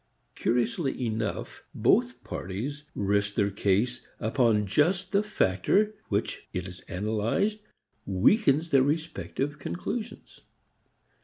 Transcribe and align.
Curiously 0.33 0.99
enough 1.05 1.61
both 1.75 2.23
parties 2.23 2.85
rest 2.95 3.35
their 3.35 3.51
case 3.51 4.01
upon 4.19 4.65
just 4.65 5.11
the 5.11 5.21
factor 5.21 5.93
which 6.09 6.47
when 6.51 6.63
it 6.63 6.67
is 6.67 6.79
analyzed 6.87 7.59
weakens 8.07 8.71
their 8.71 8.81
respective 8.81 9.59
conclusions. 9.59 10.39